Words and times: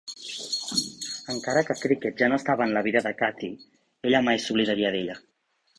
Encara 1.33 1.63
que 1.67 1.77
Cricket 1.83 2.17
ja 2.23 2.31
no 2.33 2.41
estava 2.43 2.67
en 2.69 2.75
la 2.79 2.85
vida 2.89 3.05
de 3.09 3.15
Cathee, 3.21 3.71
ella 4.11 4.25
mai 4.31 4.45
s'oblidaria 4.47 4.97
d'ella. 4.99 5.23